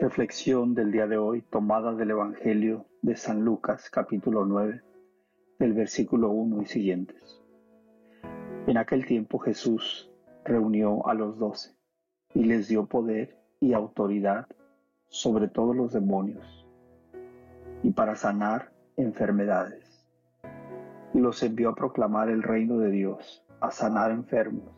[0.00, 4.80] Reflexión del día de hoy tomada del Evangelio de San Lucas capítulo 9
[5.58, 7.42] del versículo 1 y siguientes.
[8.68, 10.08] En aquel tiempo Jesús
[10.44, 11.74] reunió a los doce
[12.32, 14.46] y les dio poder y autoridad
[15.08, 16.64] sobre todos los demonios
[17.82, 20.06] y para sanar enfermedades.
[21.12, 24.70] Y los envió a proclamar el reino de Dios, a sanar enfermos.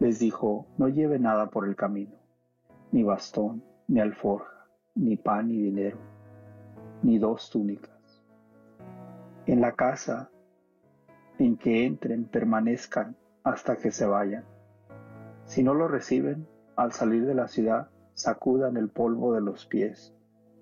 [0.00, 2.16] Les dijo, no lleve nada por el camino,
[2.90, 5.98] ni bastón, ni alforja, ni pan, ni dinero,
[7.02, 8.22] ni dos túnicas.
[9.46, 10.30] En la casa
[11.40, 14.44] en que entren permanezcan hasta que se vayan.
[15.44, 20.14] Si no lo reciben, al salir de la ciudad, sacudan el polvo de los pies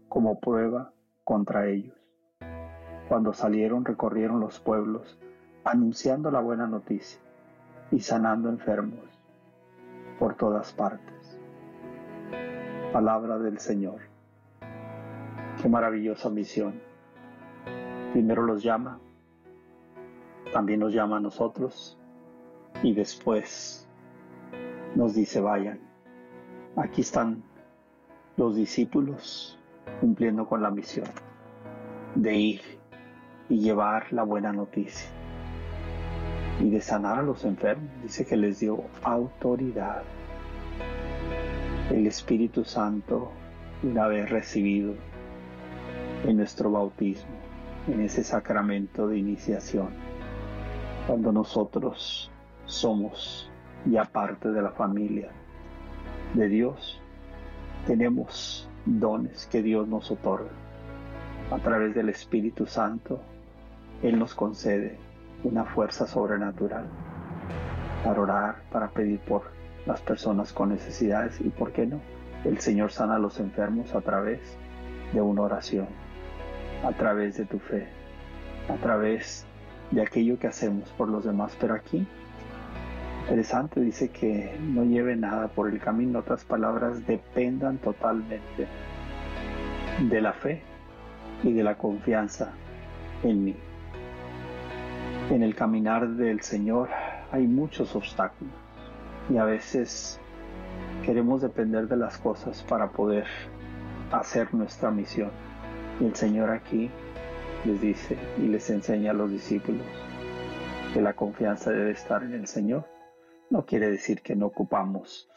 [0.08, 1.98] como prueba contra ellos.
[3.08, 5.18] Cuando salieron recorrieron los pueblos,
[5.64, 7.20] anunciando la buena noticia
[7.90, 9.04] y sanando enfermos
[10.18, 11.17] por todas partes.
[12.92, 14.00] Palabra del Señor.
[15.60, 16.80] Qué maravillosa misión.
[18.14, 18.98] Primero los llama,
[20.54, 21.98] también nos llama a nosotros
[22.82, 23.86] y después
[24.94, 25.80] nos dice vayan.
[26.76, 27.42] Aquí están
[28.38, 29.58] los discípulos
[30.00, 31.08] cumpliendo con la misión
[32.14, 32.60] de ir
[33.50, 35.10] y llevar la buena noticia
[36.58, 37.90] y de sanar a los enfermos.
[38.02, 40.02] Dice que les dio autoridad
[41.90, 43.30] el Espíritu Santo
[43.82, 44.94] una vez recibido
[46.26, 47.30] en nuestro bautismo,
[47.86, 49.88] en ese sacramento de iniciación,
[51.06, 52.30] cuando nosotros
[52.66, 53.50] somos
[53.86, 55.30] ya parte de la familia
[56.34, 57.00] de Dios,
[57.86, 60.50] tenemos dones que Dios nos otorga.
[61.50, 63.20] A través del Espíritu Santo,
[64.02, 64.98] Él nos concede
[65.42, 66.84] una fuerza sobrenatural
[68.04, 69.57] para orar, para pedir por
[69.88, 71.98] las personas con necesidades y, ¿por qué no?
[72.44, 74.38] El Señor sana a los enfermos a través
[75.14, 75.88] de una oración,
[76.84, 77.88] a través de tu fe,
[78.68, 79.46] a través
[79.90, 81.56] de aquello que hacemos por los demás.
[81.58, 82.06] Pero aquí,
[83.22, 86.18] interesante, dice que no lleve nada por el camino.
[86.18, 88.68] Otras palabras, dependan totalmente
[90.02, 90.62] de la fe
[91.42, 92.52] y de la confianza
[93.22, 93.56] en mí.
[95.30, 96.90] En el caminar del Señor
[97.32, 98.67] hay muchos obstáculos
[99.30, 100.20] y a veces
[101.04, 103.26] queremos depender de las cosas para poder
[104.10, 105.30] hacer nuestra misión.
[106.00, 106.90] Y el Señor aquí
[107.64, 109.82] les dice y les enseña a los discípulos
[110.92, 112.86] que la confianza debe estar en el Señor.
[113.50, 115.28] No quiere decir que no ocupamos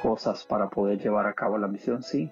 [0.00, 2.30] cosas para poder llevar a cabo la misión, sí,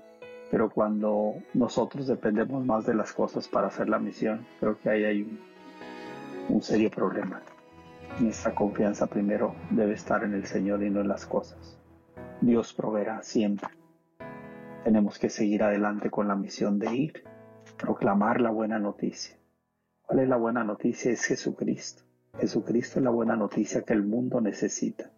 [0.51, 5.05] pero cuando nosotros dependemos más de las cosas para hacer la misión, creo que ahí
[5.05, 5.41] hay un,
[6.49, 7.41] un serio problema.
[8.19, 11.79] Nuestra confianza primero debe estar en el Señor y no en las cosas.
[12.41, 13.69] Dios proveerá siempre.
[14.85, 17.25] Tenemos que seguir adelante con la misión de ir,
[17.79, 19.37] proclamar la buena noticia.
[20.03, 21.13] ¿Cuál es la buena noticia?
[21.13, 22.03] Es Jesucristo.
[22.39, 25.11] Jesucristo es la buena noticia que el mundo necesita.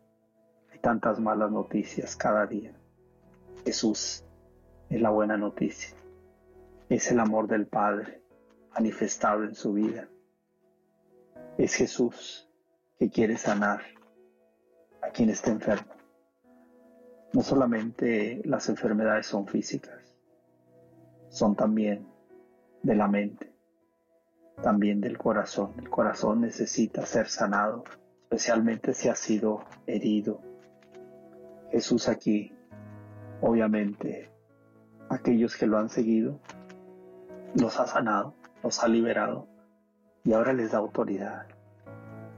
[0.71, 2.73] Hay tantas malas noticias cada día.
[3.65, 4.25] Jesús
[4.91, 5.97] es la buena noticia.
[6.89, 8.23] Es el amor del Padre
[8.75, 10.09] manifestado en su vida.
[11.57, 12.52] Es Jesús
[13.03, 13.81] que quiere sanar
[15.03, 15.93] a quien está enfermo.
[17.33, 20.17] No solamente las enfermedades son físicas,
[21.29, 22.07] son también
[22.85, 23.53] de la mente,
[24.63, 25.73] también del corazón.
[25.79, 27.83] El corazón necesita ser sanado,
[28.23, 30.41] especialmente si ha sido herido.
[31.73, 32.55] Jesús aquí,
[33.41, 34.31] obviamente,
[35.09, 36.39] aquellos que lo han seguido,
[37.57, 39.49] los ha sanado, los ha liberado
[40.23, 41.49] y ahora les da autoridad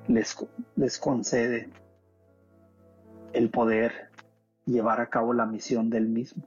[0.09, 1.69] les, concede
[3.33, 4.11] el poder
[4.67, 6.45] llevar a cabo la misión del mismo.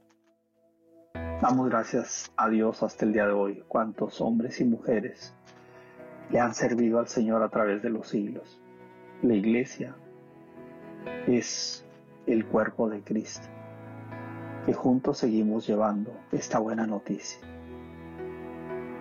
[1.41, 5.33] Damos gracias a Dios hasta el día de hoy, cuantos hombres y mujeres
[6.31, 8.59] le han servido al Señor a través de los siglos.
[9.21, 9.95] La iglesia
[11.27, 11.85] es
[12.25, 13.47] el cuerpo de Cristo,
[14.65, 17.39] que juntos seguimos llevando esta buena noticia.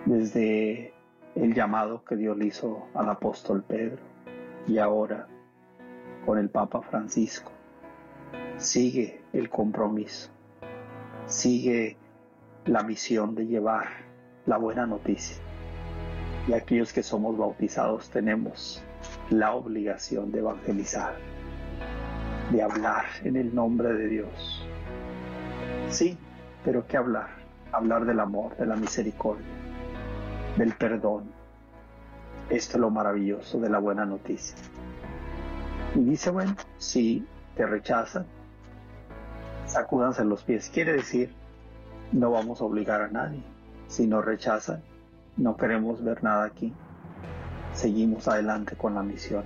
[0.05, 0.93] Desde
[1.35, 4.16] el llamado que Dios le hizo al apóstol Pedro,
[4.67, 5.27] y ahora
[6.25, 7.51] con el Papa Francisco.
[8.57, 10.29] Sigue el compromiso,
[11.25, 11.97] sigue
[12.65, 13.87] la misión de llevar
[14.45, 15.37] la buena noticia.
[16.47, 18.83] Y aquellos que somos bautizados tenemos
[19.29, 21.15] la obligación de evangelizar,
[22.51, 24.67] de hablar en el nombre de Dios.
[25.89, 26.17] Sí,
[26.65, 27.29] pero ¿qué hablar?
[27.71, 29.45] Hablar del amor, de la misericordia,
[30.57, 31.31] del perdón,
[32.49, 34.55] esto es lo maravilloso de la buena noticia.
[35.95, 38.25] Y dice, bueno, si te rechazan,
[39.65, 40.69] sacúdanse los pies.
[40.69, 41.33] Quiere decir
[42.11, 43.43] No vamos a obligar a nadie.
[43.87, 44.81] Si nos rechazan,
[45.35, 46.73] no queremos ver nada aquí.
[47.73, 49.43] Seguimos adelante con la misión.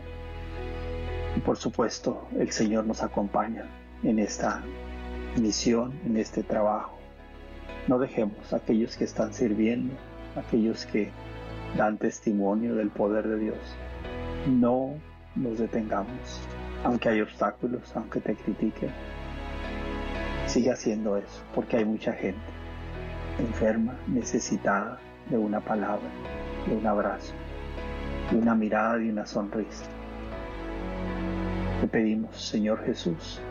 [1.36, 3.65] Y por supuesto, el Señor nos acompaña
[4.03, 4.62] en esta
[5.39, 6.98] misión, en este trabajo.
[7.88, 9.94] No dejemos a aquellos que están sirviendo,
[10.36, 11.09] aquellos que
[11.78, 13.76] dan testimonio del poder de Dios.
[14.48, 14.96] No
[15.36, 16.42] nos detengamos,
[16.84, 18.92] aunque hay obstáculos, aunque te critiquen.
[20.48, 22.62] Sigue haciendo eso, porque hay mucha gente
[23.40, 26.10] enferma, necesitada de una palabra,
[26.68, 27.34] de un abrazo,
[28.30, 29.86] de una mirada, y una sonrisa.
[31.80, 33.42] Te pedimos, Señor Jesús,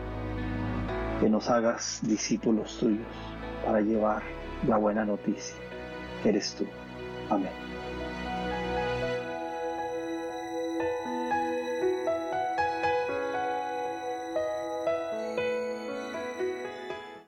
[1.19, 3.07] que nos hagas discípulos tuyos
[3.65, 4.23] para llevar
[4.67, 5.55] la buena noticia.
[6.23, 6.65] Eres tú.
[7.29, 7.70] Amén.